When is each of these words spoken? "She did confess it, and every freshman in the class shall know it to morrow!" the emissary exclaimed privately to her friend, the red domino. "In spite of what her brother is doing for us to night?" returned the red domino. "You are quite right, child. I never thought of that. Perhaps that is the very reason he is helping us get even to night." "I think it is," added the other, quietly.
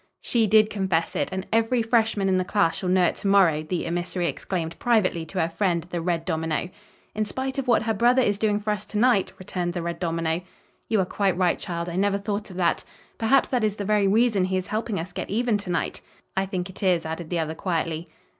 "She 0.19 0.47
did 0.47 0.71
confess 0.71 1.15
it, 1.15 1.29
and 1.31 1.45
every 1.53 1.83
freshman 1.83 2.27
in 2.27 2.39
the 2.39 2.43
class 2.43 2.77
shall 2.77 2.89
know 2.89 3.03
it 3.03 3.13
to 3.17 3.27
morrow!" 3.27 3.61
the 3.61 3.85
emissary 3.85 4.25
exclaimed 4.25 4.79
privately 4.79 5.27
to 5.27 5.39
her 5.39 5.47
friend, 5.47 5.83
the 5.91 6.01
red 6.01 6.25
domino. 6.25 6.69
"In 7.13 7.23
spite 7.23 7.59
of 7.59 7.67
what 7.67 7.83
her 7.83 7.93
brother 7.93 8.23
is 8.23 8.39
doing 8.39 8.59
for 8.59 8.71
us 8.71 8.83
to 8.85 8.97
night?" 8.97 9.31
returned 9.37 9.73
the 9.73 9.81
red 9.83 9.99
domino. 9.99 10.41
"You 10.89 11.01
are 11.01 11.05
quite 11.05 11.37
right, 11.37 11.59
child. 11.59 11.87
I 11.87 11.97
never 11.97 12.17
thought 12.17 12.49
of 12.49 12.57
that. 12.57 12.83
Perhaps 13.19 13.49
that 13.49 13.63
is 13.63 13.75
the 13.75 13.85
very 13.85 14.07
reason 14.07 14.45
he 14.45 14.57
is 14.57 14.65
helping 14.65 14.99
us 14.99 15.13
get 15.13 15.29
even 15.29 15.59
to 15.59 15.69
night." 15.69 16.01
"I 16.35 16.47
think 16.47 16.71
it 16.71 16.81
is," 16.81 17.05
added 17.05 17.29
the 17.29 17.37
other, 17.37 17.53
quietly. 17.53 18.09